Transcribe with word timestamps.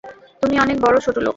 তুমি 0.41 0.55
অনেক 0.59 0.77
বড় 0.81 0.97
ছোটলোক। 0.99 1.29